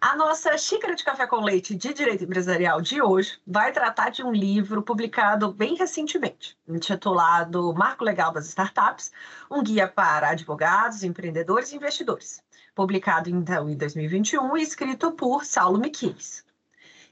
[0.00, 4.22] A nossa xícara de café com leite de direito empresarial de hoje vai tratar de
[4.22, 9.10] um livro publicado bem recentemente, intitulado Marco Legal das Startups,
[9.50, 12.40] um guia para advogados, empreendedores e investidores,
[12.76, 16.44] publicado então em 2021 e escrito por Saulo Miquiles.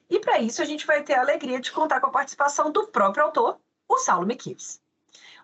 [0.09, 2.87] E para isso a gente vai ter a alegria de contar com a participação do
[2.87, 4.81] próprio autor, o Saulo Miquiles.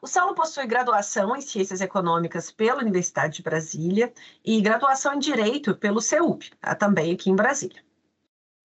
[0.05, 4.13] O Saulo possui graduação em Ciências Econômicas pela Universidade de Brasília
[4.45, 7.81] e graduação em Direito pelo CEUP, também aqui em Brasília.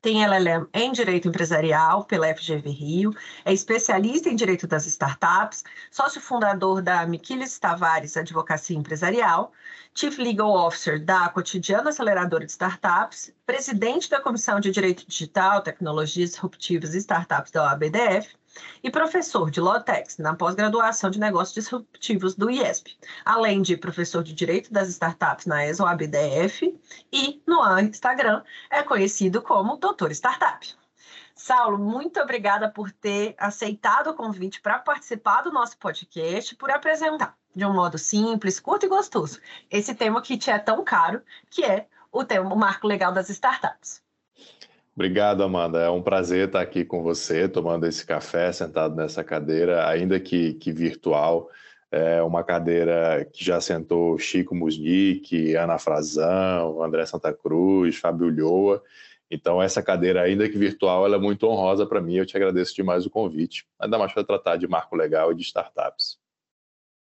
[0.02, 3.16] Tem LLM em Direito Empresarial pela FGV Rio,
[3.46, 9.52] é especialista em Direito das Startups, sócio fundador da Miquiles Tavares Advocacia Empresarial,
[9.94, 16.32] Chief Legal Officer da Cotidiano Aceleradora de Startups, presidente da Comissão de Direito Digital, Tecnologias
[16.32, 18.36] Disruptivas e Startups da OABDF,
[18.84, 24.34] e professor de Lotex na pós-graduação de Negócios Disruptivos do IESP, além de professor de
[24.34, 26.80] Direito das Startups na ESOABDF
[27.12, 30.68] e no Instagram é conhecido como Doutor Startup.
[31.36, 37.38] Saulo, muito obrigada por ter aceitado o convite para participar do nosso podcast, por apresentar
[37.56, 41.64] de um modo simples, curto e gostoso esse tema que te é tão caro, que
[41.64, 44.07] é o tema o marco legal das startups.
[44.98, 45.78] Obrigado, Amanda.
[45.78, 50.56] É um prazer estar aqui com você, tomando esse café, sentado nessa cadeira, ainda que,
[50.56, 51.52] que virtual.
[51.92, 58.82] É uma cadeira que já sentou Chico Musnick, Ana Frazão, André Santa Cruz, Fábio Lhoa.
[59.30, 62.16] Então, essa cadeira, ainda que virtual, ela é muito honrosa para mim.
[62.16, 65.44] Eu te agradeço demais o convite, ainda mais para tratar de marco legal e de
[65.44, 66.18] startups.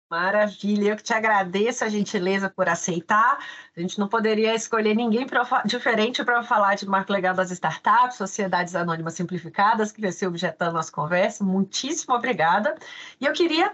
[0.09, 3.37] Maravilha, eu que te agradeço a gentileza por aceitar.
[3.77, 8.17] A gente não poderia escolher ninguém pra, diferente para falar de marco legal das startups,
[8.17, 11.43] sociedades anônimas simplificadas, que objeto da nossa conversa.
[11.43, 12.75] Muitíssimo obrigada.
[13.21, 13.71] E eu queria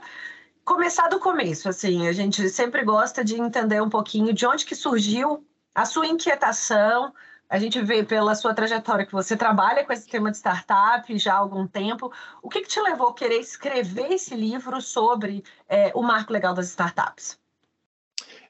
[0.66, 4.75] começar do começo, assim, a gente sempre gosta de entender um pouquinho de onde que
[4.75, 7.13] surgiu a sua inquietação,
[7.50, 11.34] a gente vê pela sua trajetória que você trabalha com esse tema de startup já
[11.34, 12.12] há algum tempo.
[12.42, 16.54] O que, que te levou a querer escrever esse livro sobre é, o marco legal
[16.54, 17.40] das startups?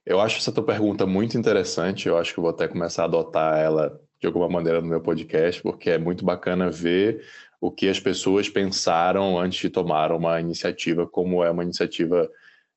[0.05, 2.07] Eu acho essa tua pergunta muito interessante.
[2.07, 5.61] Eu acho que vou até começar a adotar ela de alguma maneira no meu podcast,
[5.61, 7.25] porque é muito bacana ver
[7.59, 12.29] o que as pessoas pensaram antes de tomar uma iniciativa, como é uma iniciativa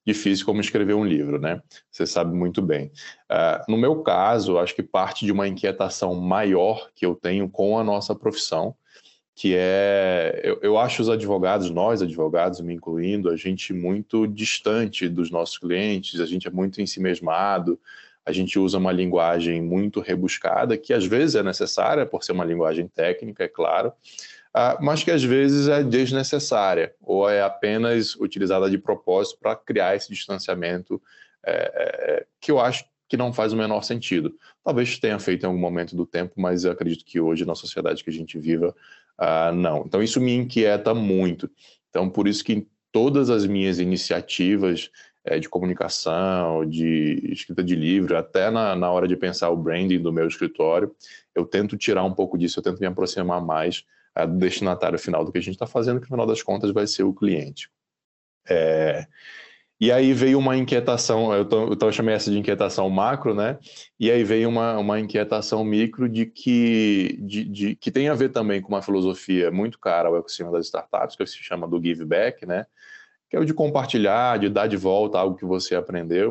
[0.08, 1.60] difícil como escrever um livro, né?
[1.90, 2.90] Você sabe muito bem.
[3.30, 7.78] Uh, no meu caso, acho que parte de uma inquietação maior que eu tenho com
[7.78, 8.74] a nossa profissão,
[9.34, 15.08] que é, eu, eu acho os advogados, nós advogados, me incluindo, a gente muito distante
[15.08, 17.78] dos nossos clientes, a gente é muito ensimesmado,
[18.24, 22.44] a gente usa uma linguagem muito rebuscada, que às vezes é necessária, por ser uma
[22.44, 23.92] linguagem técnica, é claro,
[24.80, 30.08] mas que às vezes é desnecessária ou é apenas utilizada de propósito para criar esse
[30.08, 31.00] distanciamento
[31.46, 34.34] é, é, que eu acho que não faz o menor sentido.
[34.62, 38.04] Talvez tenha feito em algum momento do tempo, mas eu acredito que hoje, na sociedade
[38.04, 38.74] que a gente viva,
[39.18, 39.84] uh, não.
[39.86, 41.50] Então, isso me inquieta muito.
[41.88, 44.90] Então, por isso que em todas as minhas iniciativas
[45.24, 50.00] é, de comunicação, de escrita de livro, até na, na hora de pensar o branding
[50.00, 50.94] do meu escritório,
[51.34, 53.84] eu tento tirar um pouco disso, eu tento me aproximar mais
[54.26, 56.86] do destinatário final do que a gente está fazendo, que no final das contas vai
[56.86, 57.70] ser o cliente.
[58.48, 59.06] É,
[59.80, 63.58] E aí veio uma inquietação, eu, tô, eu chamei essa de inquietação macro, né?
[63.98, 68.30] E aí veio uma, uma inquietação micro de que, de, de, que tem a ver
[68.30, 72.04] também com uma filosofia muito cara ao ecossistema das startups, que se chama do give
[72.04, 72.66] back, né?
[73.30, 76.30] Que é o de compartilhar, de dar de volta algo que você aprendeu.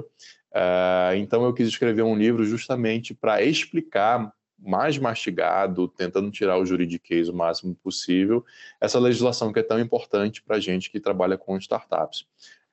[0.51, 6.65] Uh, então eu quis escrever um livro justamente para explicar mais mastigado, tentando tirar o
[6.65, 8.43] juridiquês o máximo possível,
[8.81, 12.25] essa legislação que é tão importante para a gente que trabalha com startups.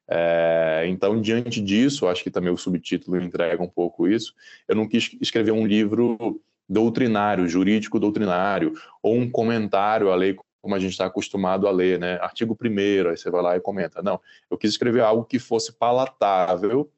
[0.06, 4.34] É, então, diante disso, acho que também o subtítulo entrega um pouco isso.
[4.68, 10.74] Eu não quis escrever um livro doutrinário, jurídico doutrinário, ou um comentário à lei como
[10.74, 12.18] a gente está acostumado a ler, né?
[12.22, 14.02] Artigo 1 aí você vai lá e comenta.
[14.02, 14.18] Não,
[14.50, 16.90] eu quis escrever algo que fosse palatável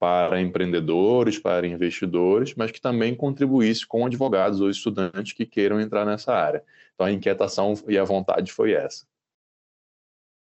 [0.00, 6.06] para empreendedores, para investidores, mas que também contribuísse com advogados ou estudantes que queiram entrar
[6.06, 6.64] nessa área.
[6.94, 9.04] Então, a inquietação e a vontade foi essa.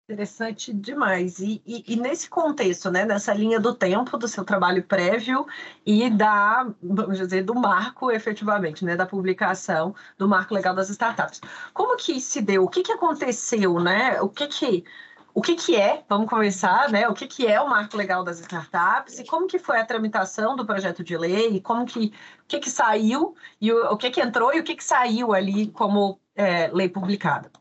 [0.08, 1.40] Interessante demais.
[1.40, 5.46] E, e, e, nesse contexto, né, nessa linha do tempo do seu trabalho prévio
[5.86, 11.42] e da, vamos dizer, do marco efetivamente, né, da publicação do marco legal das startups.
[11.74, 12.64] Como que se deu?
[12.64, 14.20] O que, que aconteceu, né?
[14.20, 14.84] O que que
[15.34, 17.08] o que, que é, vamos começar, né?
[17.08, 20.56] O que, que é o marco legal das startups e como que foi a tramitação
[20.56, 24.10] do projeto de lei e como que, o que, que saiu e o, o que,
[24.10, 27.52] que entrou e o que, que saiu ali como é, lei publicada.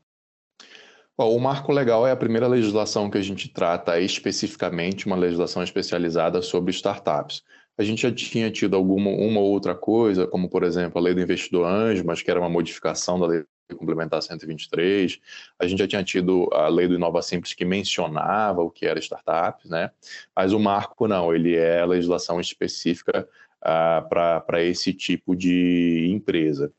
[1.17, 5.63] Bom, o marco legal é a primeira legislação que a gente trata especificamente, uma legislação
[5.63, 7.43] especializada sobre startups.
[7.77, 11.15] A gente já tinha tido alguma uma ou outra coisa, como por exemplo a lei
[11.15, 13.45] do investidor anjo, mas que era uma modificação da lei
[13.77, 15.19] complementar 123.
[15.59, 18.99] A gente já tinha tido a lei do Inova Simples que mencionava o que era
[18.99, 19.91] startup, né?
[20.35, 23.29] Mas o marco não, ele é legislação específica
[23.63, 26.73] uh, para esse tipo de empresa.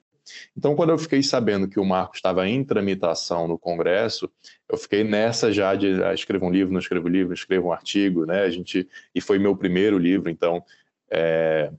[0.55, 4.29] Então, quando eu fiquei sabendo que o marco estava em tramitação no Congresso,
[4.67, 8.25] eu fiquei nessa já de ah, escrevo um livro, não escrevo livro, escrevo um artigo,
[8.25, 8.41] né?
[8.41, 10.63] A gente e foi meu primeiro livro, então
[11.09, 11.71] é,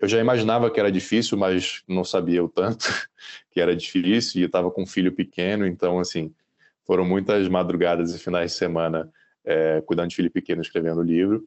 [0.00, 2.86] eu já imaginava que era difícil, mas não sabia o tanto
[3.50, 6.32] que era difícil e estava com um filho pequeno, então assim
[6.86, 9.10] foram muitas madrugadas e finais de semana
[9.44, 11.46] é, cuidando de filho pequeno, escrevendo o livro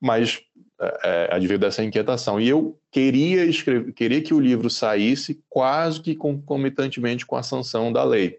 [0.00, 0.40] mas
[0.80, 2.40] é, é, adveio dessa inquietação.
[2.40, 7.92] E eu queria escrever, queria que o livro saísse quase que concomitantemente com a sanção
[7.92, 8.38] da lei.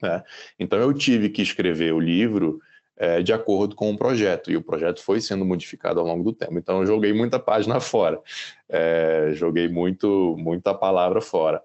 [0.00, 0.22] Né?
[0.58, 2.60] Então eu tive que escrever o livro
[2.96, 6.32] é, de acordo com o projeto, e o projeto foi sendo modificado ao longo do
[6.32, 6.58] tempo.
[6.58, 8.20] Então eu joguei muita página fora,
[8.68, 11.62] é, joguei muito, muita palavra fora.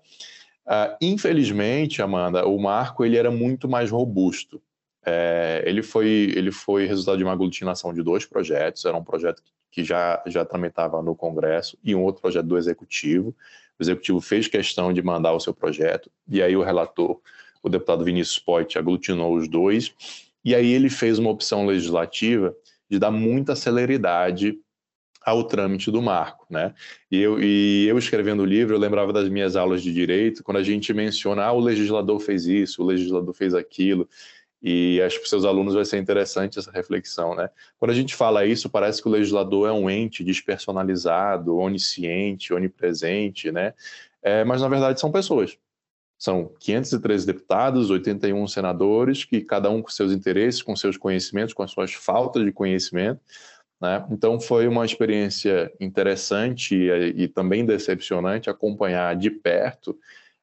[0.70, 4.62] Uh, infelizmente, Amanda, o marco ele era muito mais robusto.
[5.04, 9.42] É, ele, foi, ele foi resultado de uma aglutinação de dois projetos, era um projeto
[9.72, 13.36] que já, já tramitava no Congresso e um outro projeto do Executivo.
[13.80, 17.20] O Executivo fez questão de mandar o seu projeto, e aí o relator,
[17.64, 19.96] o deputado Vinícius Poit, aglutinou os dois,
[20.44, 22.56] e aí ele fez uma opção legislativa
[22.90, 24.58] de dar muita celeridade
[25.22, 26.74] ao trâmite do marco, né?
[27.12, 30.58] E eu, e eu escrevendo o livro, eu lembrava das minhas aulas de direito, quando
[30.58, 34.08] a gente menciona, ah, o legislador fez isso, o legislador fez aquilo,
[34.62, 37.50] e acho que para seus alunos vai ser interessante essa reflexão, né?
[37.78, 43.52] Quando a gente fala isso, parece que o legislador é um ente despersonalizado, onisciente, onipresente,
[43.52, 43.74] né?
[44.22, 45.58] É, mas na verdade são pessoas.
[46.20, 51.64] São 513 deputados, 81 senadores, que cada um com seus interesses, com seus conhecimentos, com
[51.64, 53.22] as suas faltas de conhecimento,
[53.82, 54.06] né?
[54.12, 59.98] Então foi uma experiência interessante e, e também decepcionante acompanhar de perto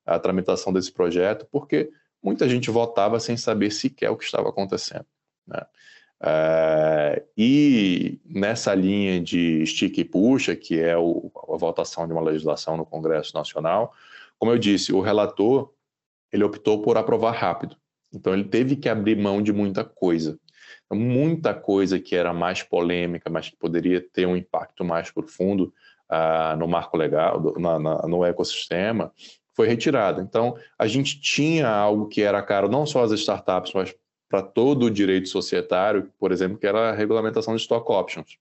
[0.07, 1.91] a tramitação desse projeto, porque
[2.23, 5.05] muita gente votava sem saber sequer o que estava acontecendo.
[5.47, 5.61] Né?
[6.23, 12.23] É, e nessa linha de estica e puxa, que é o, a votação de uma
[12.23, 13.93] legislação no Congresso Nacional,
[14.39, 15.73] como eu disse, o relator
[16.33, 17.77] ele optou por aprovar rápido.
[18.13, 20.39] Então ele teve que abrir mão de muita coisa.
[20.85, 25.73] Então, muita coisa que era mais polêmica, mas que poderia ter um impacto mais profundo
[26.11, 29.13] uh, no marco legal, na, na, no ecossistema,
[29.55, 30.23] foi retirada.
[30.23, 33.95] Então, a gente tinha algo que era caro não só às startups, mas
[34.29, 38.39] para todo o direito societário, por exemplo, que era a regulamentação de stock options.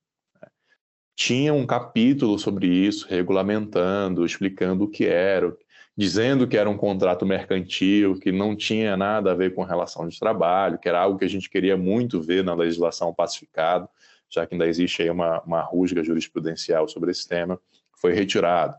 [1.15, 5.55] Tinha um capítulo sobre isso, regulamentando, explicando o que era,
[5.97, 10.19] dizendo que era um contrato mercantil, que não tinha nada a ver com relação de
[10.19, 13.87] trabalho, que era algo que a gente queria muito ver na legislação pacificada,
[14.29, 17.59] já que ainda existe aí uma, uma rusga jurisprudencial sobre esse tema,
[17.93, 18.75] foi retirado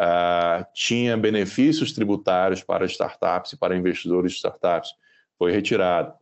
[0.00, 4.92] uh, tinha benefícios tributários para startups e para investidores de startups,
[5.38, 6.14] foi retirado.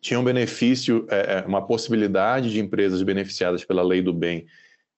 [0.00, 4.46] Tinha um benefício, é, é, uma possibilidade de empresas beneficiadas pela lei do bem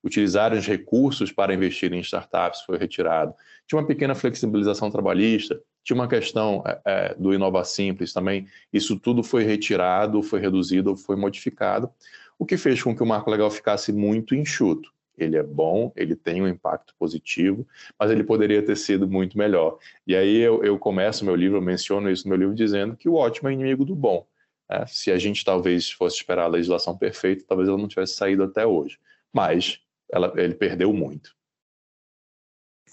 [0.05, 3.33] utilizarem os recursos para investir em startups, foi retirado.
[3.67, 8.99] Tinha uma pequena flexibilização trabalhista, tinha uma questão é, é do Inova Simples também, isso
[8.99, 11.89] tudo foi retirado, foi reduzido, foi modificado.
[12.37, 14.93] o que fez com que o marco legal ficasse muito enxuto.
[15.17, 17.65] Ele é bom, ele tem um impacto positivo,
[17.97, 19.79] mas ele poderia ter sido muito melhor.
[20.05, 23.07] E aí eu, eu começo meu livro, eu menciono isso no meu livro, dizendo que
[23.07, 24.27] o ótimo é inimigo do bom.
[24.69, 28.43] É, se a gente talvez fosse esperar a legislação perfeita, talvez ela não tivesse saído
[28.43, 28.99] até hoje.
[29.31, 29.79] Mas
[30.11, 31.35] ela, ele perdeu muito.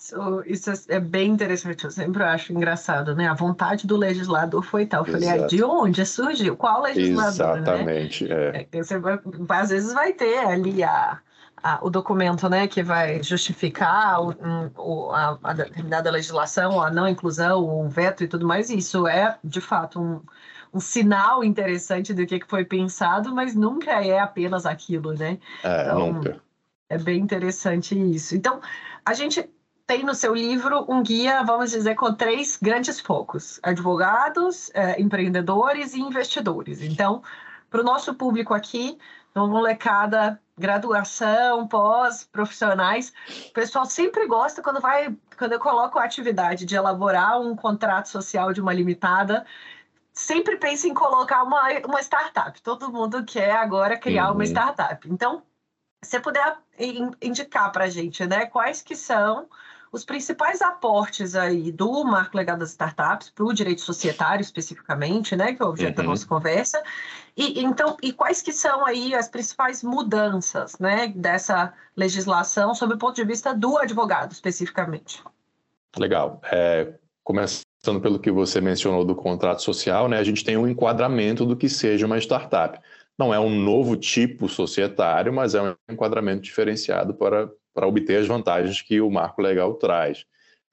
[0.02, 3.28] Isso, isso, é bem interessante, eu sempre acho engraçado, né?
[3.28, 5.06] A vontade do legislador foi tal.
[5.06, 6.56] Eu falei, ah, de onde surgiu?
[6.56, 7.60] Qual legislador?
[7.60, 7.62] Né?
[7.62, 8.24] Exatamente.
[8.26, 8.66] Né?
[8.72, 8.82] É.
[8.82, 11.20] Você vai, às vezes vai ter ali a,
[11.62, 14.34] a, o documento né, que vai justificar o,
[14.76, 18.70] o, a, a, determinada legislação, a não inclusão, o veto e tudo mais.
[18.70, 20.20] Isso é, de fato, um,
[20.74, 25.38] um sinal interessante do que foi pensado, mas nunca é apenas aquilo, né?
[25.62, 26.42] É, então, nunca.
[26.92, 28.36] É bem interessante isso.
[28.36, 28.60] Então,
[29.02, 29.48] a gente
[29.86, 35.94] tem no seu livro um guia, vamos dizer, com três grandes focos: advogados, é, empreendedores
[35.94, 36.82] e investidores.
[36.82, 37.22] Então,
[37.70, 38.98] para o nosso público aqui,
[39.34, 43.10] uma molecada, graduação, pós, profissionais,
[43.48, 48.10] o pessoal sempre gosta quando vai, quando eu coloco a atividade de elaborar um contrato
[48.10, 49.46] social de uma limitada,
[50.12, 52.60] sempre pensa em colocar uma, uma startup.
[52.60, 54.34] Todo mundo quer agora criar uhum.
[54.34, 55.08] uma startup.
[55.10, 55.42] Então,
[56.02, 56.56] se puder
[57.20, 59.46] indicar para a gente, né, quais que são
[59.92, 65.52] os principais aportes aí do marco legal das startups para o direito societário especificamente, né,
[65.52, 66.04] que é o objeto uhum.
[66.04, 66.82] da nossa conversa,
[67.36, 72.98] e então e quais que são aí as principais mudanças, né, dessa legislação sob o
[72.98, 75.22] ponto de vista do advogado especificamente?
[75.98, 76.40] Legal.
[76.50, 81.44] É, começando pelo que você mencionou do contrato social, né, a gente tem um enquadramento
[81.44, 82.80] do que seja uma startup.
[83.18, 88.26] Não é um novo tipo societário, mas é um enquadramento diferenciado para para obter as
[88.26, 90.24] vantagens que o marco legal traz.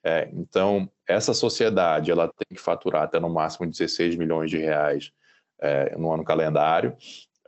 [0.03, 5.11] É, então, essa sociedade ela tem que faturar até no máximo 16 milhões de reais
[5.59, 6.95] é, no ano calendário.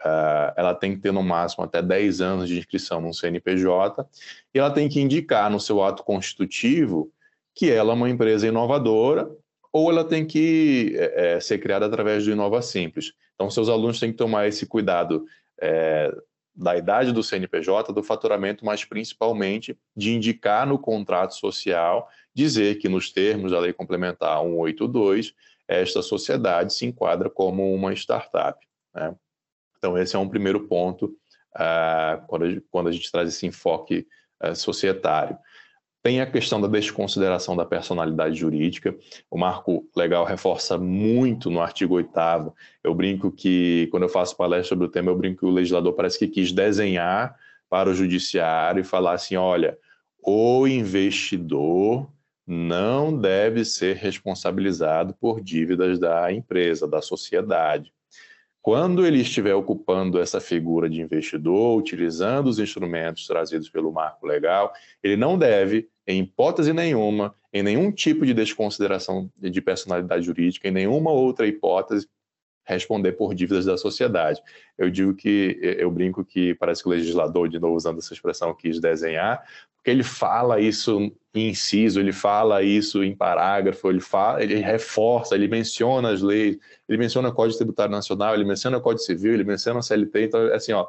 [0.03, 4.05] É, ela tem que ter no máximo até 10 anos de inscrição no CNPJ
[4.53, 7.11] e ela tem que indicar no seu ato constitutivo
[7.53, 9.29] que ela é uma empresa inovadora
[9.71, 13.13] ou ela tem que é, é, ser criada através do Inova Simples.
[13.35, 15.25] Então, seus alunos têm que tomar esse cuidado
[15.59, 16.13] é,
[16.53, 22.89] da idade do CNPJ, do faturamento, mas principalmente de indicar no contrato social, dizer que
[22.89, 25.33] nos termos da Lei Complementar 182,
[25.67, 28.59] esta sociedade se enquadra como uma startup.
[28.93, 29.15] Né?
[29.77, 31.05] Então, esse é um primeiro ponto
[31.55, 34.05] uh, quando, a gente, quando, a gente, traz esse enfoque
[34.43, 35.37] uh, societário.
[36.03, 38.95] Tem a questão da desconsideração da personalidade jurídica.
[39.29, 42.11] O marco legal reforça muito no artigo 8
[42.83, 45.93] Eu brinco que, quando eu faço palestra sobre o tema, eu brinco que o legislador
[45.93, 47.35] parece que quis desenhar
[47.69, 49.77] para o judiciário e falar assim: olha,
[50.23, 52.11] o investidor
[52.47, 57.93] não deve ser responsabilizado por dívidas da empresa, da sociedade.
[58.61, 64.71] Quando ele estiver ocupando essa figura de investidor, utilizando os instrumentos trazidos pelo marco legal,
[65.01, 70.71] ele não deve, em hipótese nenhuma, em nenhum tipo de desconsideração de personalidade jurídica, em
[70.71, 72.07] nenhuma outra hipótese,
[72.63, 74.41] responder por dívidas da sociedade.
[74.77, 78.53] Eu digo que, eu brinco que parece que o legislador, de novo usando essa expressão,
[78.53, 79.43] quis desenhar,
[79.81, 85.33] porque ele fala isso em inciso, ele fala isso em parágrafo, ele, fala, ele reforça,
[85.33, 86.55] ele menciona as leis,
[86.87, 90.25] ele menciona o Código Tributário Nacional, ele menciona o Código Civil, ele menciona a CLT,
[90.25, 90.87] então, assim, ó,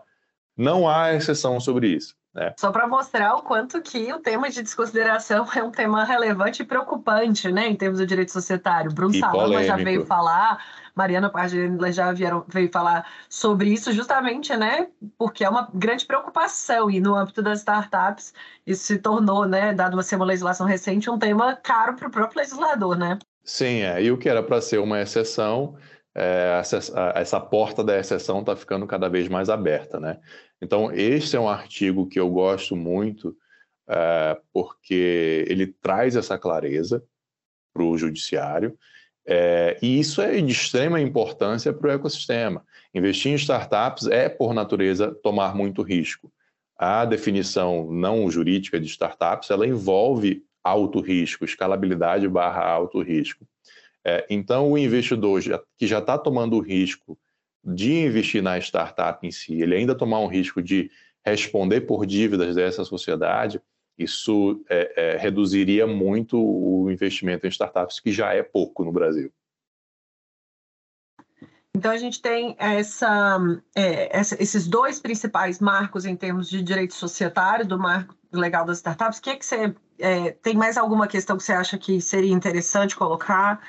[0.54, 2.14] não há exceção sobre isso.
[2.34, 2.54] Né?
[2.58, 6.64] Só para mostrar o quanto que o tema de desconsideração é um tema relevante e
[6.64, 8.92] preocupante, né, em termos do direito societário.
[8.92, 14.88] Bruno Salama já veio falar, Mariana Pardini já vieram, veio falar sobre isso justamente, né?
[15.18, 18.32] Porque é uma grande preocupação e no âmbito das startups
[18.66, 22.10] isso se tornou, né, dado uma, ser uma legislação recente, um tema caro para o
[22.10, 23.18] próprio legislador, né?
[23.44, 24.02] Sim, é.
[24.02, 25.76] E o que era para ser uma exceção,
[26.14, 26.78] é, essa,
[27.14, 30.18] essa porta da exceção está ficando cada vez mais aberta, né?
[30.62, 33.36] Então, este é um artigo que eu gosto muito,
[33.88, 37.02] é, porque ele traz essa clareza
[37.74, 38.78] para o judiciário
[39.26, 42.64] é, e isso é de extrema importância para o ecossistema.
[42.94, 46.32] Investir em startups é, por natureza, tomar muito risco.
[46.76, 53.46] A definição não jurídica de startups, ela envolve alto risco, escalabilidade barra alto risco.
[54.04, 57.18] É, então, o investidor já, que já está tomando risco
[57.64, 60.90] de investir na startup em si, ele ainda tomar um risco de
[61.24, 63.60] responder por dívidas dessa sociedade,
[63.98, 69.32] isso é, é, reduziria muito o investimento em startups, que já é pouco no Brasil.
[71.74, 73.38] Então, a gente tem essa,
[73.74, 78.78] é, essa, esses dois principais marcos em termos de direito societário, do marco legal das
[78.78, 79.18] startups.
[79.18, 79.74] O que, é que você.
[79.98, 83.60] É, tem mais alguma questão que você acha que seria interessante colocar?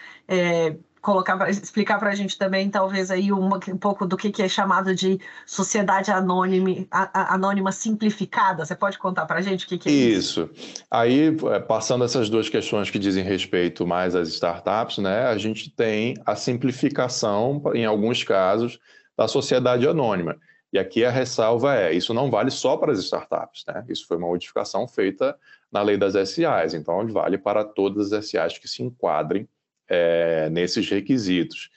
[1.04, 4.48] Colocar, pra, explicar para a gente também, talvez, aí um pouco do que, que é
[4.48, 8.66] chamado de sociedade anônima, anônima simplificada?
[8.66, 10.50] Você pode contar para a gente o que, que é isso?
[10.54, 10.84] Isso.
[10.90, 15.70] Aí, é, passando essas duas questões que dizem respeito mais às startups, né, a gente
[15.70, 18.80] tem a simplificação, em alguns casos,
[19.18, 20.38] da sociedade anônima.
[20.72, 23.86] E aqui a ressalva é: isso não vale só para as startups, né?
[23.90, 25.38] Isso foi uma modificação feita
[25.70, 29.48] na lei das SAs, então vale para todas as SAs que se enquadrem
[29.94, 31.70] é, nesses requisitos.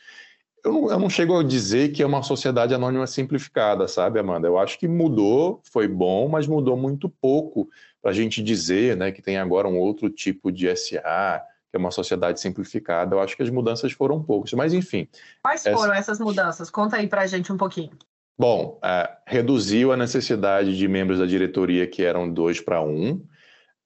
[0.64, 4.49] Eu não, eu não, chego a dizer que é uma sociedade anônima simplificada, sabe, Amanda?
[4.49, 7.68] Eu acho que mudou, foi bom, mas mudou muito pouco
[8.02, 11.78] para a gente dizer né, que tem agora um outro tipo de SA, que é
[11.78, 13.14] uma sociedade simplificada.
[13.14, 15.06] Eu acho que as mudanças foram poucas, mas enfim.
[15.42, 16.12] Quais foram essa...
[16.12, 16.68] essas mudanças?
[16.68, 17.92] Conta aí para a gente um pouquinho.
[18.38, 23.25] Bom, é, reduziu a necessidade de membros da diretoria que eram dois para um,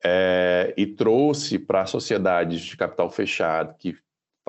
[0.03, 3.97] é, e trouxe para sociedades de capital fechado que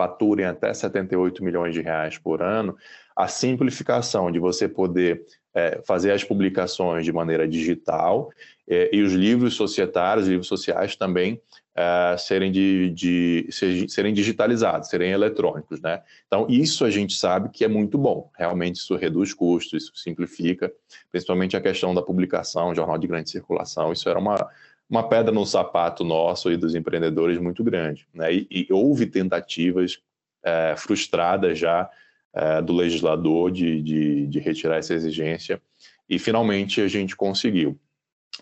[0.02, 2.76] faturem até 78 milhões de reais por ano,
[3.16, 8.32] a simplificação de você poder é, fazer as publicações de maneira digital
[8.68, 11.40] é, e os livros societários, livros sociais também
[11.76, 13.48] é, serem, de, de,
[13.88, 15.80] serem digitalizados, serem eletrônicos.
[15.80, 16.02] Né?
[16.26, 18.32] Então, isso a gente sabe que é muito bom.
[18.36, 20.72] Realmente, isso reduz custos, isso simplifica,
[21.12, 23.94] principalmente a questão da publicação, jornal de grande circulação.
[23.94, 24.50] Isso era uma,
[24.92, 28.06] uma pedra no sapato nosso e dos empreendedores muito grande.
[28.14, 28.34] Né?
[28.34, 30.00] E, e houve tentativas
[30.44, 31.90] é, frustradas já
[32.34, 35.62] é, do legislador de, de, de, retirar essa exigência
[36.10, 37.80] e finalmente a gente conseguiu.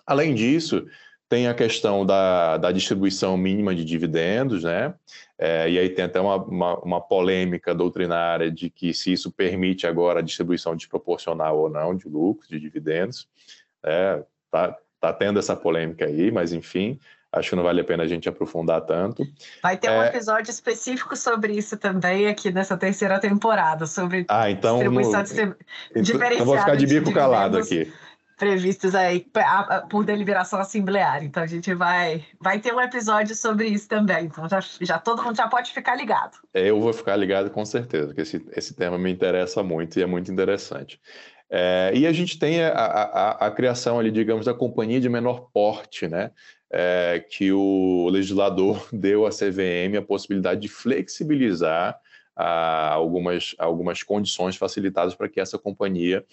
[0.07, 0.87] Além disso,
[1.27, 4.95] tem a questão da, da distribuição mínima de dividendos, né?
[5.37, 9.85] É, e aí tem até uma, uma, uma, polêmica doutrinária de que se isso permite
[9.85, 13.27] agora a distribuição desproporcional ou não de lucros, de dividendos.
[13.83, 16.99] É, tá, Tá tendo essa polêmica aí, mas enfim,
[17.31, 19.25] acho que não vale a pena a gente aprofundar tanto.
[19.61, 19.99] Vai ter é...
[19.99, 25.55] um episódio específico sobre isso também aqui nessa terceira temporada, sobre ah, então, distribuição no...
[25.95, 27.91] então, então vou ficar de bico calado aqui.
[28.37, 29.25] Previstos aí
[29.89, 31.25] por deliberação assembleária.
[31.25, 34.25] Então a gente vai, vai ter um episódio sobre isso também.
[34.25, 36.37] Então já, já todo mundo já pode ficar ligado.
[36.53, 40.03] É, eu vou ficar ligado com certeza, porque esse, esse tema me interessa muito e
[40.03, 41.01] é muito interessante.
[41.51, 45.49] É, e a gente tem a, a, a, criação ali, digamos, da companhia de menor
[45.51, 46.31] porte, né?
[46.71, 51.99] É, que o legislador deu à CVM a possibilidade de flexibilizar
[52.35, 56.23] a, algumas, algumas condições facilitadas para que essa companhia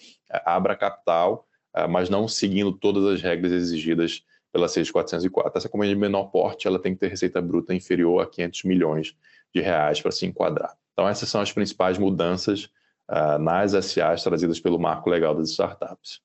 [0.45, 1.47] abra capital,
[1.89, 5.57] mas não seguindo todas as regras exigidas pela 6404.
[5.57, 9.15] Essa companhia de menor porte ela tem que ter receita bruta inferior a 500 milhões
[9.53, 10.75] de reais para se enquadrar.
[10.93, 12.69] Então, essas são as principais mudanças
[13.09, 16.21] uh, nas SAs trazidas pelo marco legal das startups.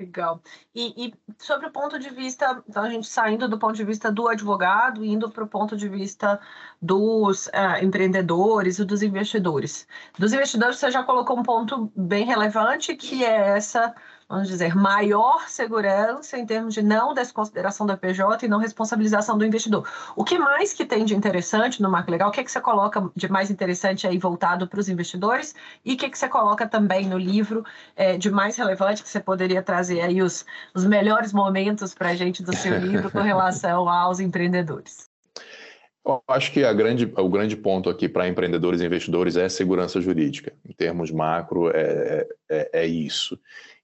[0.00, 0.40] Legal.
[0.72, 4.12] E, e, sobre o ponto de vista, então a gente saindo do ponto de vista
[4.12, 6.40] do advogado, indo para o ponto de vista
[6.80, 9.88] dos uh, empreendedores e dos investidores.
[10.16, 13.92] Dos investidores, você já colocou um ponto bem relevante, que é essa
[14.28, 19.44] vamos dizer, maior segurança em termos de não desconsideração da PJ e não responsabilização do
[19.44, 19.88] investidor.
[20.14, 22.28] O que mais que tem de interessante no marco legal?
[22.28, 25.54] O que, é que você coloca de mais interessante aí voltado para os investidores?
[25.84, 27.64] E o que, é que você coloca também no livro
[27.96, 32.14] é, de mais relevante que você poderia trazer aí os, os melhores momentos para a
[32.14, 35.08] gente do seu livro com relação aos empreendedores?
[36.04, 40.54] Eu acho que grande, o grande ponto aqui para empreendedores e investidores é segurança jurídica.
[40.66, 43.38] Em termos macro, é, é, é isso.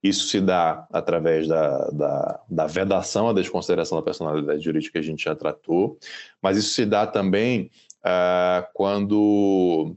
[0.04, 5.02] Isso se dá através da, da, da vedação à desconsideração da personalidade jurídica que a
[5.02, 5.98] gente já tratou,
[6.42, 7.70] mas isso se dá também
[8.04, 9.96] uh, quando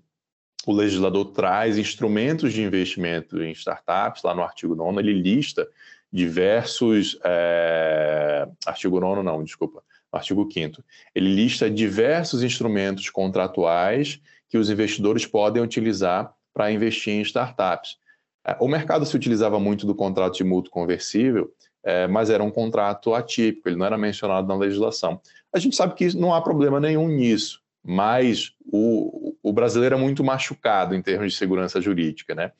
[0.65, 5.67] o legislador traz instrumentos de investimento em startups, lá no artigo 9 ele lista
[6.11, 7.19] diversos.
[7.23, 10.83] É, artigo 9 não, desculpa, artigo 5.
[11.13, 17.97] Ele lista diversos instrumentos contratuais que os investidores podem utilizar para investir em startups.
[18.47, 21.51] É, o mercado se utilizava muito do contrato de mútuo conversível,
[21.83, 25.21] é, mas era um contrato atípico, ele não era mencionado na legislação.
[25.53, 30.23] A gente sabe que não há problema nenhum nisso, mas o, o brasileiro é muito
[30.23, 32.51] machucado em termos de segurança jurídica, né?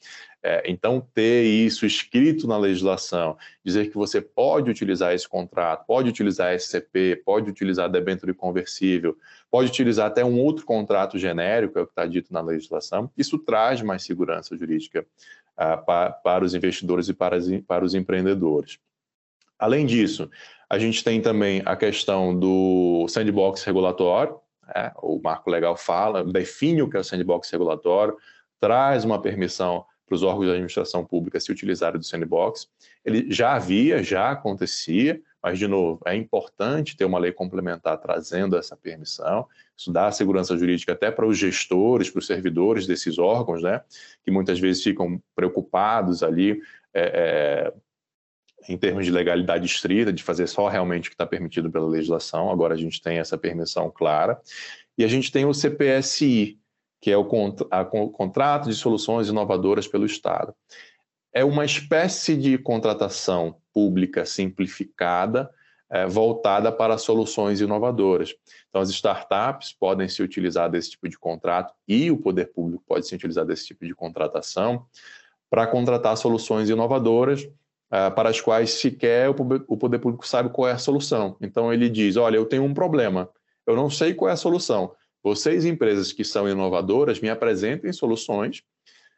[0.42, 6.08] É, então, ter isso escrito na legislação, dizer que você pode utilizar esse contrato, pode
[6.08, 9.18] utilizar SCP, pode utilizar debênture conversível,
[9.52, 13.38] pode utilizar até um outro contrato genérico, é o que está dito na legislação, isso
[13.40, 15.06] traz mais segurança jurídica
[15.58, 18.80] pa, para os investidores e para, para os empreendedores.
[19.58, 20.30] Além disso,
[20.70, 24.40] a gente tem também a questão do sandbox regulatório,
[24.76, 24.92] né?
[25.02, 28.16] o marco legal fala, define o que é o sandbox regulatório,
[28.60, 32.70] traz uma permissão para os órgãos de administração pública se utilizarem do sandbox.
[33.04, 38.58] Ele já havia, já acontecia, Mas, de novo, é importante ter uma lei complementar trazendo
[38.58, 39.48] essa permissão.
[39.78, 43.82] Isso dá segurança jurídica até para os gestores, para os servidores desses órgãos, né?
[44.26, 46.62] Que muitas vezes ficam preocupados ali
[46.94, 47.74] é, é,
[48.68, 52.52] em termos de legalidade estrita, de fazer só realmente o que está permitido pela legislação.
[52.52, 54.42] Agora a gente tem essa permissão clara.
[54.98, 56.60] E a gente tem o CPSI,
[57.02, 57.26] que é o,
[57.72, 60.54] a, o Contrato de Soluções Inovadoras pelo Estado.
[61.38, 65.48] É uma espécie de contratação pública simplificada,
[65.88, 68.34] é, voltada para soluções inovadoras.
[68.68, 73.06] Então, as startups podem se utilizar desse tipo de contrato e o poder público pode
[73.06, 74.88] se utilizar desse tipo de contratação
[75.48, 77.48] para contratar soluções inovadoras
[77.90, 81.38] Uh, para as quais sequer o poder público sabe qual é a solução.
[81.40, 83.30] Então ele diz: olha, eu tenho um problema,
[83.66, 84.92] eu não sei qual é a solução.
[85.24, 88.62] Vocês, empresas que são inovadoras, me apresentem soluções.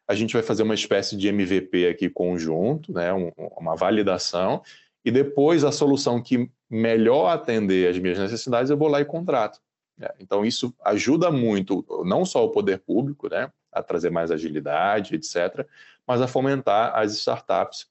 [0.09, 4.63] A gente vai fazer uma espécie de MVP aqui conjunto, né, um, uma validação,
[5.05, 9.61] e depois a solução que melhor atender as minhas necessidades, eu vou lá e contrato.
[10.01, 15.13] É, então, isso ajuda muito, não só o poder público, né, a trazer mais agilidade,
[15.13, 15.67] etc.,
[16.07, 17.87] mas a fomentar as startups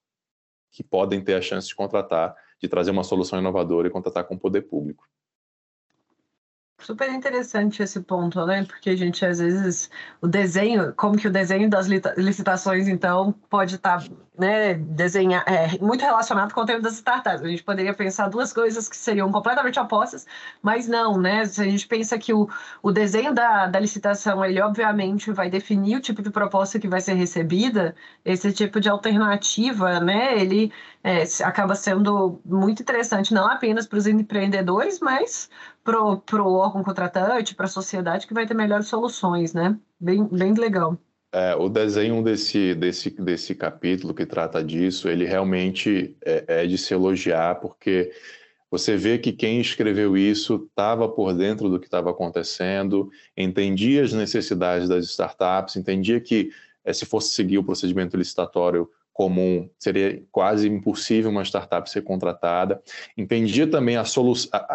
[0.73, 4.35] que podem ter a chance de contratar, de trazer uma solução inovadora e contratar com
[4.35, 5.09] o poder público.
[6.81, 8.65] Super interessante esse ponto, né?
[8.65, 11.87] Porque a gente às vezes o desenho, como que o desenho das
[12.17, 17.43] licitações então pode estar, tá, né, desenhar é, muito relacionado com o tema das startups.
[17.43, 20.27] A gente poderia pensar duas coisas que seriam completamente opostas,
[20.63, 21.45] mas não, né?
[21.45, 22.49] Se a gente pensa que o,
[22.83, 27.01] o desenho da, da licitação, ele obviamente vai definir o tipo de proposta que vai
[27.01, 30.39] ser recebida, esse tipo de alternativa, né?
[30.41, 30.73] Ele
[31.03, 35.49] é, acaba sendo muito interessante não apenas para os empreendedores, mas
[35.85, 36.01] para
[36.43, 39.79] o órgão contratante, para a sociedade, que vai ter melhores soluções, né?
[40.01, 40.99] Bem, bem legal.
[41.31, 46.79] É, o desenho desse, desse, desse capítulo que trata disso, ele realmente é, é de
[46.79, 48.11] se elogiar, porque
[48.71, 54.13] você vê que quem escreveu isso estava por dentro do que estava acontecendo, entendia as
[54.13, 56.51] necessidades das startups, entendia que
[56.85, 62.81] é, se fosse seguir o procedimento licitatório, comum, seria quase impossível uma startup ser contratada.
[63.17, 64.05] Entendia também a,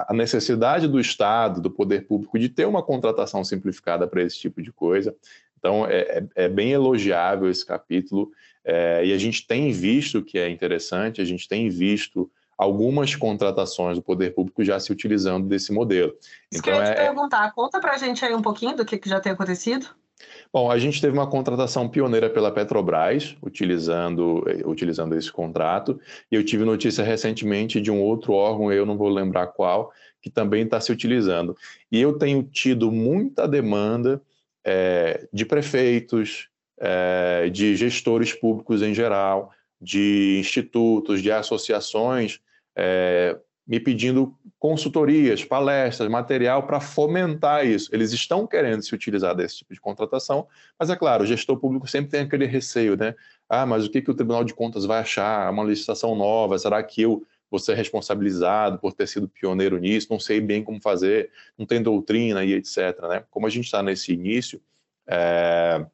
[0.09, 4.61] a necessidade do Estado, do poder público, de ter uma contratação simplificada para esse tipo
[4.61, 5.15] de coisa.
[5.63, 6.01] Então, é,
[6.35, 8.29] é, é bem elogiável esse capítulo,
[8.65, 13.97] é, e a gente tem visto que é interessante, a gente tem visto algumas contratações
[13.97, 16.13] do poder público já se utilizando desse modelo.
[16.51, 18.83] Isso então, queria te é, é perguntar, conta para a gente aí um pouquinho do
[18.83, 19.87] que, que já tem acontecido.
[20.51, 25.97] Bom, a gente teve uma contratação pioneira pela Petrobras, utilizando, eh, utilizando esse contrato,
[26.29, 30.29] e eu tive notícia recentemente de um outro órgão, eu não vou lembrar qual, que
[30.29, 31.55] também está se utilizando.
[31.89, 34.21] E eu tenho tido muita demanda
[34.65, 36.49] é, de prefeitos,
[36.79, 42.39] é, de gestores públicos em geral, de institutos, de associações,
[42.75, 47.89] é, me pedindo consultorias, palestras, material para fomentar isso.
[47.93, 50.47] Eles estão querendo se utilizar desse tipo de contratação,
[50.77, 53.15] mas é claro, o gestor público sempre tem aquele receio, né?
[53.49, 55.51] Ah, mas o que, que o Tribunal de Contas vai achar?
[55.51, 56.57] Uma licitação nova?
[56.57, 60.07] Será que eu vou ser responsabilizado por ter sido pioneiro nisso?
[60.09, 62.99] Não sei bem como fazer, não tem doutrina e etc.
[63.07, 63.23] Né?
[63.29, 64.59] Como a gente está nesse início,
[65.05, 65.85] é...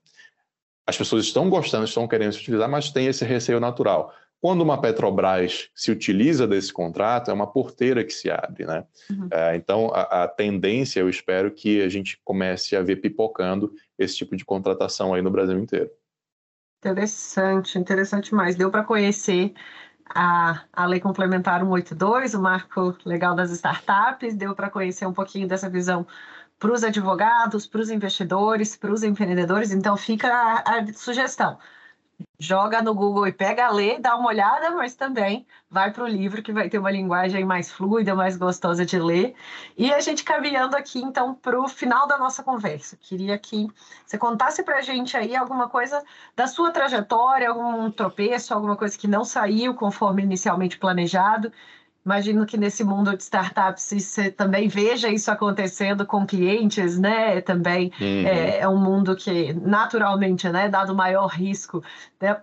[0.88, 4.13] as pessoas estão gostando, estão querendo se utilizar, mas tem esse receio natural.
[4.39, 8.86] Quando uma Petrobras se utiliza desse contrato, é uma porteira que se abre, né?
[9.10, 9.28] Uhum.
[9.30, 14.15] É, então, a, a, tendência, eu espero que a gente comece a ver pipocando esse
[14.15, 15.91] tipo de contratação aí no Brasil inteiro.
[16.80, 18.56] Interessante, interessante mais.
[18.56, 19.54] Deu para conhecer
[20.13, 25.48] a, a Lei Complementar 182, o marco legal das startups, deu para conhecer um pouquinho
[25.48, 26.06] dessa visão
[26.58, 29.72] para os advogados, para os investidores, para os empreendedores.
[29.72, 31.58] Então, fica a, a sugestão
[32.39, 36.08] joga no Google e pega a ler, dá uma olhada, mas também vai para o
[36.08, 39.36] livro que vai ter uma linguagem mais fluida, mais gostosa de ler.
[39.78, 42.97] E a gente caminhando aqui então para o final da nossa conversa.
[43.02, 43.67] Queria que
[44.06, 46.02] você contasse para a gente aí alguma coisa
[46.34, 51.52] da sua trajetória, algum tropeço, alguma coisa que não saiu conforme inicialmente planejado
[52.06, 57.42] Imagino que nesse mundo de startups você também veja isso acontecendo com clientes, né?
[57.42, 58.26] Também uhum.
[58.26, 61.84] é, é, um mundo que naturalmente, né, dado maior risco,
[62.20, 62.38] né,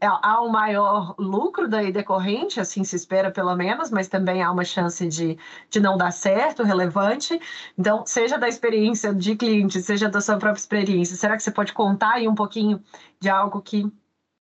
[0.00, 4.64] há um maior lucro daí decorrente, assim se espera pelo menos, mas também há uma
[4.64, 5.38] chance de,
[5.70, 7.40] de não dar certo, relevante.
[7.78, 11.72] Então, seja da experiência de cliente, seja da sua própria experiência, será que você pode
[11.72, 12.80] contar aí um pouquinho
[13.18, 13.90] de algo que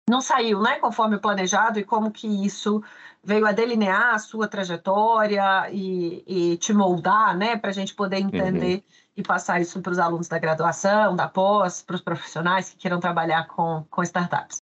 [0.09, 2.83] não saiu, né, conforme planejado e como que isso
[3.23, 8.17] veio a delinear a sua trajetória e, e te moldar, né, para a gente poder
[8.17, 8.83] entender uhum.
[9.17, 12.99] e passar isso para os alunos da graduação, da pós, para os profissionais que queiram
[12.99, 14.61] trabalhar com, com startups?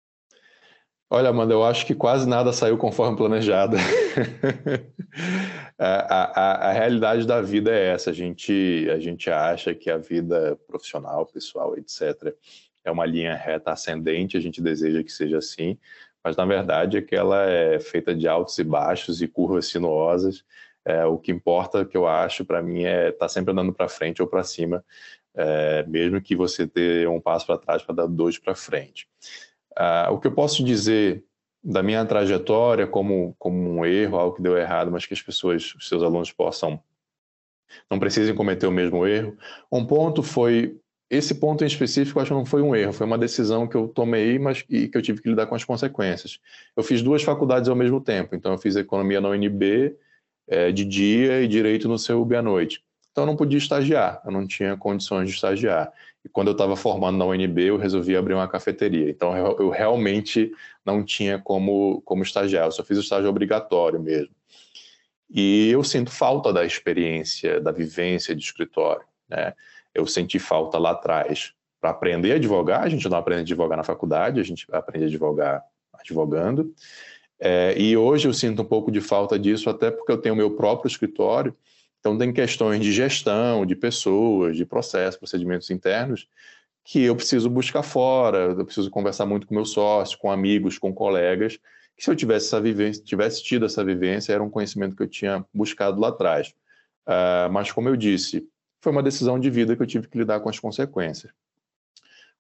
[1.12, 3.78] Olha, Amanda, eu acho que quase nada saiu conforme planejado.
[5.76, 8.12] a, a, a, realidade da vida é essa.
[8.12, 12.36] A gente, a gente acha que a vida profissional, pessoal, etc.,
[12.86, 15.80] é uma linha reta ascendente, a gente deseja que seja assim,
[16.30, 20.46] mas na verdade é que ela é feita de altos e baixos e curvas sinuosas.
[20.86, 23.90] É, o que importa, que eu acho, para mim, é estar tá sempre andando para
[23.90, 24.86] frente ou para cima,
[25.34, 29.08] é, mesmo que você tenha um passo para trás para dar dois para frente.
[29.76, 31.24] Ah, o que eu posso dizer
[31.64, 35.74] da minha trajetória como, como um erro, algo que deu errado, mas que as pessoas,
[35.74, 36.80] os seus alunos possam,
[37.90, 39.36] não precisem cometer o mesmo erro.
[39.72, 40.80] Um ponto foi,
[41.10, 43.88] esse ponto em específico, acho que não foi um erro, foi uma decisão que eu
[43.88, 46.40] tomei, mas e que eu tive que lidar com as consequências.
[46.78, 49.96] Eu fiz duas faculdades ao mesmo tempo, então eu fiz economia na UNB
[50.48, 52.84] é, de dia e direito no CUB à noite.
[53.12, 55.92] Então eu não podia estagiar, eu não tinha condições de estagiar.
[56.24, 59.10] E quando eu estava formando na UNB, eu resolvi abrir uma cafeteria.
[59.10, 60.52] Então eu, eu, realmente
[60.86, 64.34] não tinha como, como estagiar, eu só fiz o estágio obrigatório mesmo.
[65.30, 69.06] E eu sinto falta da experiência, da vivência de escritório.
[69.28, 69.54] Né?
[69.94, 72.84] Eu senti falta lá atrás para aprender a advogar.
[72.84, 76.74] A gente não aprende a advogar na faculdade, a gente aprende a advogar advogando.
[77.40, 80.52] É, e hoje eu sinto um pouco de falta disso, até porque eu tenho meu
[80.52, 81.56] próprio escritório
[82.00, 86.28] então, tem questões de gestão, de pessoas, de processos, procedimentos internos,
[86.84, 90.94] que eu preciso buscar fora, eu preciso conversar muito com meus sócios, com amigos, com
[90.94, 91.60] colegas,
[91.98, 95.08] que se eu tivesse essa vivência, tivesse tido essa vivência, era um conhecimento que eu
[95.08, 96.54] tinha buscado lá atrás.
[97.06, 98.48] Uh, mas, como eu disse,
[98.82, 101.32] foi uma decisão de vida que eu tive que lidar com as consequências.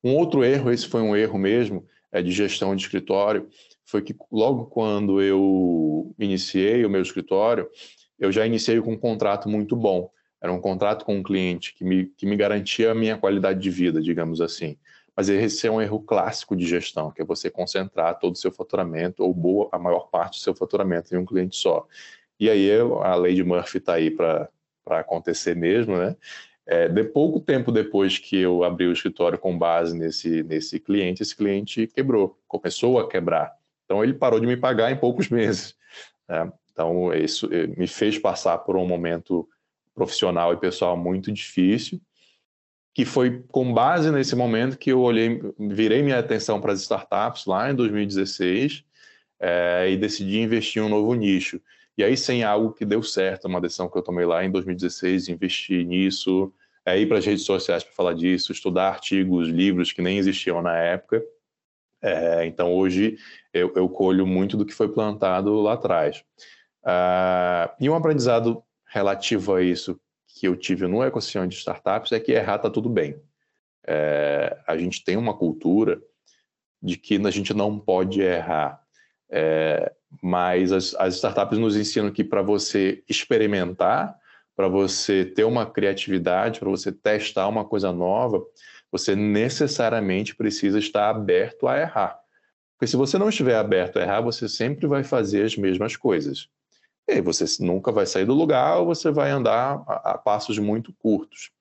[0.03, 3.47] Um outro erro, esse foi um erro mesmo, é de gestão de escritório,
[3.85, 7.69] foi que logo quando eu iniciei o meu escritório,
[8.17, 10.11] eu já iniciei com um contrato muito bom.
[10.41, 13.69] Era um contrato com um cliente que me, que me garantia a minha qualidade de
[13.69, 14.77] vida, digamos assim.
[15.15, 18.51] Mas esse é um erro clássico de gestão, que é você concentrar todo o seu
[18.51, 21.85] faturamento, ou boa, a maior parte do seu faturamento em um cliente só.
[22.39, 22.69] E aí
[23.03, 24.49] a lei de Murphy está aí para
[24.97, 26.15] acontecer mesmo, né?
[26.65, 31.23] É, de pouco tempo depois que eu abri o escritório com base nesse, nesse cliente,
[31.23, 33.51] esse cliente quebrou, começou a quebrar.
[33.85, 35.75] Então ele parou de me pagar em poucos meses.
[36.27, 36.51] Né?
[36.71, 39.49] Então, isso eh, me fez passar por um momento
[39.93, 41.99] profissional e pessoal muito difícil,
[42.93, 47.45] que foi com base nesse momento que eu olhei, virei minha atenção para as startups
[47.45, 48.85] lá em 2016
[49.39, 51.59] é, eh, e decidi investir em um novo nicho.
[51.99, 55.27] E aí, sem algo que deu certo, uma decisão que eu tomei lá em 2016,
[55.27, 56.49] investir nisso,
[56.85, 60.61] é, ir para as redes sociais para falar disso, estudar artigos, livros que nem existiam
[60.61, 61.21] na época.
[62.01, 63.17] É, então, hoje,
[63.53, 66.23] eu, eu colho muito do que foi plantado lá atrás.
[66.85, 72.19] Uh, e um aprendizado relativo a isso que eu tive no ecossistema de startups é
[72.21, 73.21] que errar está tudo bem.
[73.85, 76.01] É, a gente tem uma cultura
[76.81, 78.81] de que a gente não pode errar,
[79.29, 84.17] é, mas as, as, startups nos ensinam que para você experimentar,
[84.55, 88.43] para você ter uma criatividade, para você testar uma coisa nova,
[88.91, 92.19] você necessariamente precisa estar aberto a errar.
[92.73, 96.49] Porque se você não estiver aberto a errar, você sempre vai fazer as mesmas coisas.
[97.07, 100.57] E aí você nunca vai sair do lugar ou você vai andar a, a passos
[100.57, 101.51] muito curtos.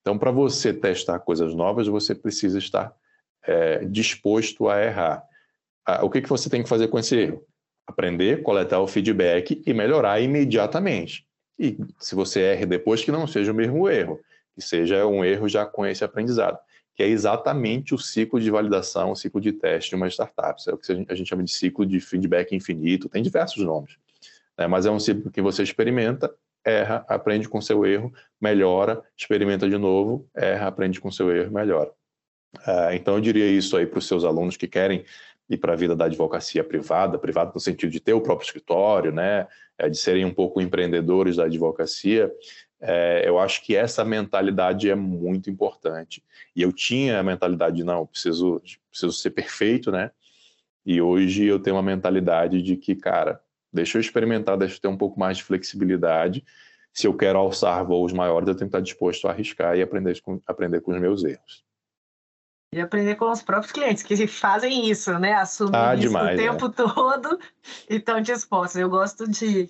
[0.00, 2.94] Então, para você testar coisas novas, você precisa estar
[3.42, 5.24] é, disposto a errar.
[5.86, 7.44] Ah, o que, que você tem que fazer com esse erro?
[7.86, 11.26] Aprender, coletar o feedback e melhorar imediatamente.
[11.58, 14.20] E se você erre depois, que não seja o mesmo erro,
[14.54, 16.58] que seja um erro já com esse aprendizado,
[16.94, 20.60] que é exatamente o ciclo de validação, o ciclo de teste de uma startup.
[20.68, 23.96] É o que a gente chama de ciclo de feedback infinito, tem diversos nomes.
[24.56, 24.66] Né?
[24.66, 26.32] Mas é um ciclo que você experimenta,
[26.64, 31.90] erra, aprende com seu erro, melhora, experimenta de novo, erra, aprende com seu erro, melhora.
[32.60, 35.04] Uh, então eu diria isso aí para os seus alunos que querem
[35.48, 39.12] ir para a vida da advocacia privada, privada no sentido de ter o próprio escritório,
[39.12, 39.46] né,
[39.78, 42.32] é, de serem um pouco empreendedores da advocacia,
[42.80, 46.22] é, eu acho que essa mentalidade é muito importante.
[46.54, 50.10] E eu tinha a mentalidade de não, preciso, preciso ser perfeito, né?
[50.84, 53.40] E hoje eu tenho uma mentalidade de que, cara,
[53.74, 56.44] Deixa eu experimentar, deixa eu ter um pouco mais de flexibilidade.
[56.92, 60.20] Se eu quero alçar voos maiores, eu tenho que estar disposto a arriscar e aprender
[60.20, 61.64] com, aprender com os meus erros.
[62.74, 65.34] E aprender com os próprios clientes, que fazem isso, né?
[65.34, 66.50] Assumem ah, isso demais, o é.
[66.50, 66.70] tempo é.
[66.92, 67.38] todo
[67.88, 68.76] e estão dispostos.
[68.76, 69.68] Eu gosto de.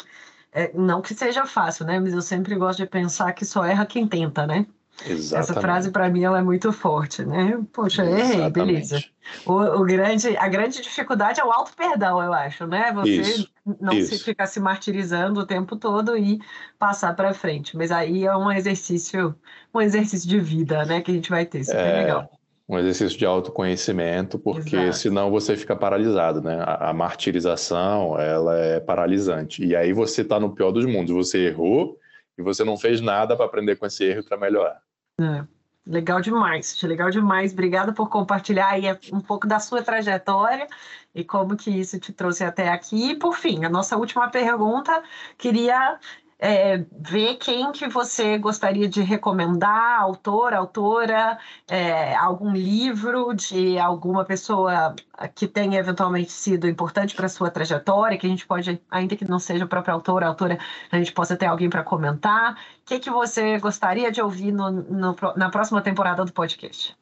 [0.53, 1.99] É, não que seja fácil, né?
[2.01, 4.67] Mas eu sempre gosto de pensar que só erra quem tenta, né?
[5.05, 5.51] Exatamente.
[5.51, 7.61] Essa frase para mim ela é muito forte, né?
[7.73, 9.03] Poxa, errei, beleza.
[9.45, 12.93] O, o, grande, a grande dificuldade é o auto perdão, eu acho, né?
[12.93, 14.17] Você isso, não isso.
[14.17, 16.40] se ficar se martirizando o tempo todo e
[16.79, 17.77] passar para frente.
[17.77, 19.35] Mas aí é um exercício,
[19.75, 21.01] um exercício de vida, né?
[21.01, 21.61] Que a gente vai ter.
[21.61, 22.31] Isso é, é legal.
[22.68, 24.96] Um exercício de autoconhecimento, porque Exato.
[24.96, 26.62] senão você fica paralisado, né?
[26.62, 29.64] A, a, martirização, ela é paralisante.
[29.64, 31.14] E aí você está no pior dos mundos.
[31.14, 31.98] Você errou
[32.38, 34.81] e você não fez nada para aprender com esse erro para melhorar.
[35.20, 35.44] É.
[35.87, 37.53] Legal demais, legal demais.
[37.53, 40.66] Obrigada por compartilhar aí um pouco da sua trajetória
[41.14, 43.11] e como que isso te trouxe até aqui.
[43.11, 45.03] E por fim, a nossa última pergunta,
[45.37, 45.98] queria
[46.44, 54.26] é, ver quem que você gostaria de recomendar, autor, autora, é, algum livro de alguma
[54.26, 54.94] pessoa
[55.35, 59.38] que tenha eventualmente sido importante para sua trajetória, que a gente pode, ainda que não
[59.38, 60.59] seja o próprio autor, autora,
[60.92, 62.52] a gente possa ter alguém para comentar.
[62.52, 66.94] O que, que você gostaria de ouvir no, no, na próxima temporada do podcast?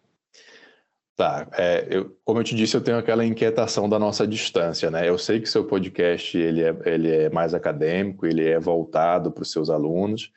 [1.23, 5.09] Tá, é, eu, como eu te disse, eu tenho aquela inquietação da nossa distância, né?
[5.09, 9.43] Eu sei que seu podcast ele é, ele é mais acadêmico, ele é voltado para
[9.43, 10.33] os seus alunos,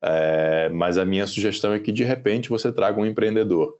[0.00, 3.76] é, mas a minha sugestão é que de repente você traga um empreendedor,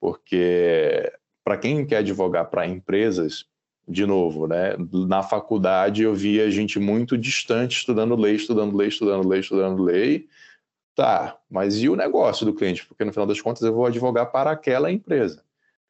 [0.00, 3.44] porque para quem quer advogar para empresas,
[3.88, 4.76] de novo, né?
[5.08, 10.28] Na faculdade eu via gente muito distante estudando lei, estudando lei, estudando lei, estudando lei.
[10.94, 12.86] Tá, mas e o negócio do cliente?
[12.86, 15.45] Porque no final das contas eu vou advogar para aquela empresa.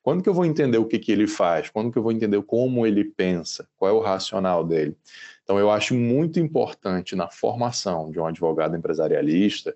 [0.06, 1.68] Quando que eu vou entender o que, que ele faz?
[1.68, 3.68] Quando que eu vou entender como ele pensa?
[3.76, 4.96] Qual é o racional dele?
[5.42, 9.74] Então, eu acho muito importante na formação de um advogado empresarialista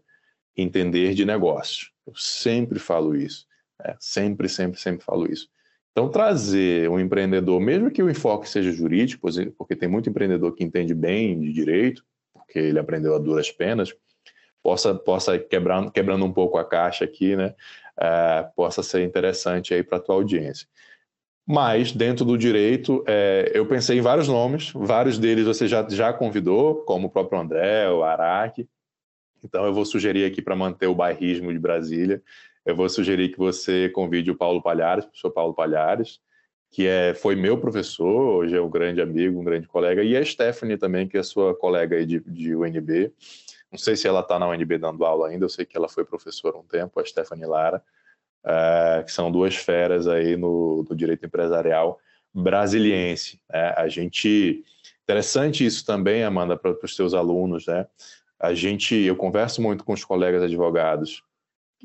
[0.57, 1.91] entender de negócios.
[2.07, 3.45] Eu sempre falo isso.
[3.85, 3.97] Né?
[3.99, 5.49] Sempre, sempre, sempre falo isso.
[5.91, 9.27] Então, trazer um empreendedor, mesmo que o enfoque seja jurídico,
[9.59, 13.93] porque tem muito empreendedor que entende bem de direito, porque ele aprendeu a duras penas,
[14.63, 17.53] possa, possa quebrar, quebrando um pouco a caixa aqui, né?
[18.01, 20.67] É, possa ser interessante aí para a tua audiência.
[21.47, 26.13] Mas, dentro do direito, é, eu pensei em vários nomes, vários deles você já, já
[26.13, 28.69] convidou, como o próprio André, o Araque.
[29.43, 32.23] Então, eu vou sugerir aqui para manter o bairrismo de Brasília,
[32.65, 36.21] eu vou sugerir que você convide o Paulo Palhares, o professor Paulo Palhares,
[36.71, 40.25] que é, foi meu professor, hoje é um grande amigo, um grande colega, e a
[40.25, 43.13] Stephanie também, que é sua colega aí de, de UNB.
[43.71, 46.05] Não sei se ela está na UNB dando aula ainda, eu sei que ela foi
[46.05, 47.83] professora um tempo, a Stephanie Lara,
[48.45, 52.01] uh, que são duas feras aí no, no direito empresarial
[52.33, 53.41] brasiliense.
[53.49, 53.75] Né?
[53.77, 54.65] A gente.
[55.05, 57.85] Interessante isso também, Amanda, para os seus alunos, né?
[58.39, 61.23] A gente, eu converso muito com os colegas advogados,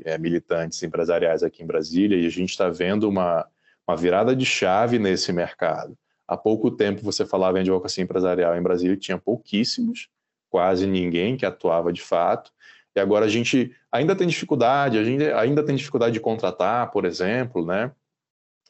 [0.04, 3.48] é, militantes empresariais aqui em Brasília, e a gente está vendo uma,
[3.88, 5.98] uma virada de chave nesse mercado.
[6.28, 10.08] Há pouco tempo você falava em advocacia empresarial em Brasília, tinha pouquíssimos,
[10.56, 12.50] quase ninguém que atuava de fato.
[12.96, 17.04] E agora a gente ainda tem dificuldade, a gente ainda tem dificuldade de contratar, por
[17.04, 17.92] exemplo, né?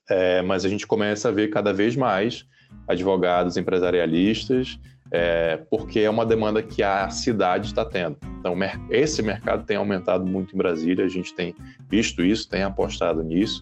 [0.09, 2.43] É, mas a gente começa a ver cada vez mais
[2.87, 4.79] advogados empresarialistas,
[5.11, 8.17] é, porque é uma demanda que a cidade está tendo.
[8.39, 8.55] Então,
[8.89, 11.53] esse mercado tem aumentado muito em Brasília, a gente tem
[11.87, 13.61] visto isso, tem apostado nisso.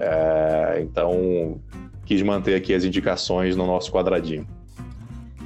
[0.00, 1.60] É, então,
[2.04, 4.44] quis manter aqui as indicações no nosso quadradinho.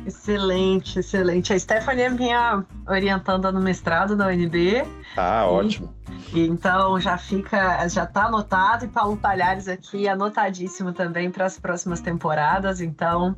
[0.06, 1.52] Excelente, excelente.
[1.52, 4.84] A Stephanie é minha orientanda no mestrado da UNB.
[5.16, 5.92] Ah, ótimo.
[6.32, 11.58] E, então já fica, já está anotado e Paulo Palhares aqui anotadíssimo também para as
[11.58, 12.80] próximas temporadas.
[12.80, 13.34] Então,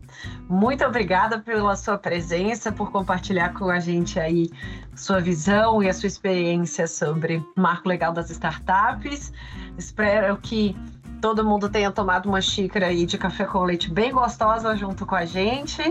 [0.48, 4.50] muito obrigada pela sua presença, por compartilhar com a gente aí
[4.94, 9.32] sua visão e a sua experiência sobre o marco legal das startups.
[9.78, 10.74] Espero que
[11.20, 15.14] todo mundo tenha tomado uma xícara aí de café com leite bem gostosa junto com
[15.14, 15.82] a gente.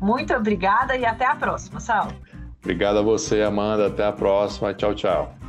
[0.00, 2.08] Muito obrigada e até a próxima, Sal.
[2.62, 3.86] Obrigado a você, Amanda.
[3.86, 4.74] Até a próxima.
[4.74, 5.39] Tchau, tchau.